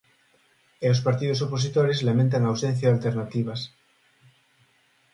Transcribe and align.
E 0.85 0.87
os 0.93 1.03
partidos 1.07 1.43
opositores 1.47 2.03
lamentan 2.07 2.41
a 2.43 2.49
ausencia 2.53 2.87
de 2.87 2.95
alternativas. 2.97 3.61